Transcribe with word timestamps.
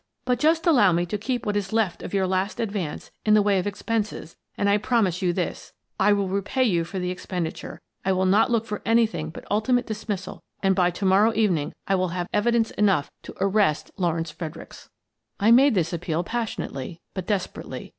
But 0.25 0.39
just 0.39 0.65
allow 0.65 0.91
me 0.91 1.05
to 1.05 1.17
keep 1.19 1.45
what 1.45 1.55
is 1.55 1.71
left 1.71 2.01
of 2.01 2.11
your 2.11 2.25
last 2.25 2.57
\ 2.57 2.57
The 2.57 2.65
Chiefs 2.65 2.69
Decision 2.73 2.83
87 2.85 2.89
advance 2.97 3.11
in 3.27 3.33
the 3.35 3.41
way 3.43 3.59
of 3.59 3.67
expenses 3.67 4.35
and 4.57 4.67
I 4.67 4.77
promise 4.79 5.21
you 5.21 5.31
this: 5.31 5.73
I 5.99 6.11
will 6.11 6.27
repay 6.27 6.63
you 6.63 6.83
for 6.83 6.97
the 6.97 7.11
expenditure; 7.11 7.79
I 8.03 8.11
will 8.13 8.25
not 8.25 8.49
look 8.49 8.65
for 8.65 8.81
anything 8.83 9.29
but 9.29 9.45
ultimate 9.51 9.85
dismissal, 9.85 10.41
and 10.63 10.73
by 10.75 10.89
to 10.89 11.05
morrow 11.05 11.33
evening 11.35 11.73
I 11.85 11.93
will 11.93 12.07
have 12.17 12.27
evidence 12.33 12.71
enough 12.71 13.11
to 13.21 13.35
arrest 13.39 13.91
Lawrence 13.95 14.31
Fredericks." 14.31 14.89
I 15.39 15.51
made 15.51 15.75
this 15.75 15.93
appeal 15.93 16.23
passionately, 16.23 16.99
but 17.13 17.27
desperately. 17.27 17.89